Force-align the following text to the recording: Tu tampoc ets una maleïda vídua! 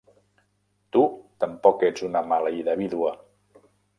Tu 0.95 1.03
tampoc 1.43 1.85
ets 1.89 2.03
una 2.09 2.25
maleïda 2.31 2.77
vídua! 2.83 3.15